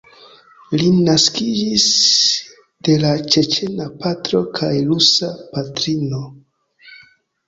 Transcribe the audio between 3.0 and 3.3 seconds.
la